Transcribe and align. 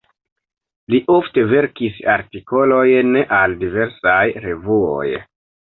Li 0.93 1.01
ofte 1.15 1.43
verkis 1.51 2.01
artikolojn 2.15 3.15
al 3.43 3.57
diversaj 3.65 4.21
revuoj. 4.49 5.09